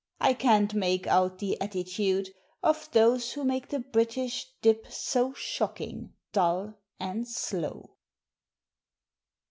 [0.19, 6.13] I can't make out the attitude Of those who make the British dip so "shocking,"
[6.33, 7.97] dull and slow!